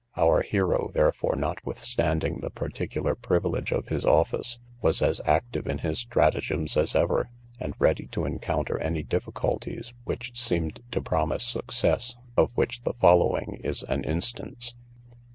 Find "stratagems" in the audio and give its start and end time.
5.99-6.75